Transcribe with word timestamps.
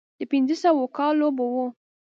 د 0.19 0.21
پينځوسو 0.31 0.83
کالو 0.97 1.27
به 1.37 1.45
و. 1.53 1.55